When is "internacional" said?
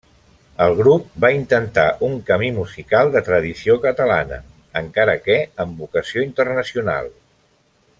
6.31-7.17